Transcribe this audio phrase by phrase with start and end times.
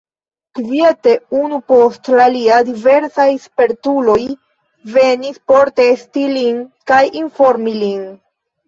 [0.59, 4.19] Kviete, unu post la alia, diversaj spertuloj
[4.97, 8.07] venis por testi lin kaj informi lin.